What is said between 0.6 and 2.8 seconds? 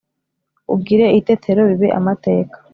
ugire itetero bibe amateka